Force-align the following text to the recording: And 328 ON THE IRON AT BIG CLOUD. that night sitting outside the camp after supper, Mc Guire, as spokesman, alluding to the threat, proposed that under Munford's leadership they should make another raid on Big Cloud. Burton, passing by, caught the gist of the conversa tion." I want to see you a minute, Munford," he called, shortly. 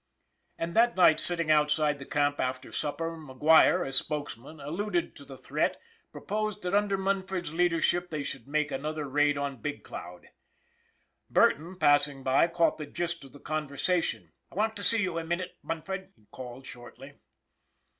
And 0.57 0.71
328 0.71 0.71
ON 0.71 0.73
THE 0.73 0.81
IRON 0.81 0.81
AT 0.81 0.81
BIG 0.81 0.91
CLOUD. 0.95 1.05
that 1.05 1.09
night 1.13 1.19
sitting 1.21 1.51
outside 1.51 1.99
the 1.99 2.11
camp 2.11 2.39
after 2.39 2.71
supper, 2.71 3.17
Mc 3.17 3.39
Guire, 3.39 3.85
as 3.85 3.95
spokesman, 3.97 4.59
alluding 4.59 5.11
to 5.11 5.23
the 5.25 5.37
threat, 5.37 5.79
proposed 6.11 6.63
that 6.63 6.73
under 6.73 6.97
Munford's 6.97 7.53
leadership 7.53 8.09
they 8.09 8.23
should 8.23 8.47
make 8.47 8.71
another 8.71 9.07
raid 9.07 9.37
on 9.37 9.61
Big 9.61 9.83
Cloud. 9.83 10.29
Burton, 11.29 11.77
passing 11.77 12.23
by, 12.23 12.47
caught 12.47 12.79
the 12.79 12.87
gist 12.87 13.23
of 13.25 13.31
the 13.33 13.39
conversa 13.39 14.01
tion." 14.03 14.31
I 14.51 14.55
want 14.55 14.75
to 14.77 14.83
see 14.83 15.03
you 15.03 15.19
a 15.19 15.23
minute, 15.23 15.55
Munford," 15.61 16.11
he 16.15 16.25
called, 16.31 16.65
shortly. 16.65 17.13